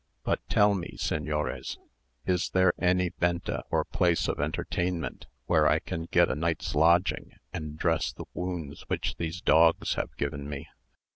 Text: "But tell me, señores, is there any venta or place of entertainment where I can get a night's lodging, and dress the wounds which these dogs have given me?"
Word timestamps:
"But 0.23 0.39
tell 0.49 0.73
me, 0.73 0.95
señores, 0.97 1.77
is 2.25 2.49
there 2.49 2.73
any 2.79 3.09
venta 3.19 3.61
or 3.69 3.85
place 3.85 4.27
of 4.27 4.39
entertainment 4.39 5.27
where 5.45 5.67
I 5.67 5.77
can 5.77 6.05
get 6.05 6.27
a 6.27 6.33
night's 6.33 6.73
lodging, 6.73 7.33
and 7.53 7.77
dress 7.77 8.11
the 8.11 8.25
wounds 8.33 8.81
which 8.89 9.17
these 9.17 9.41
dogs 9.41 9.93
have 9.93 10.17
given 10.17 10.49
me?" 10.49 10.67